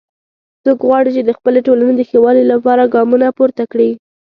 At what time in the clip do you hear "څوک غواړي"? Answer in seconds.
0.63-1.09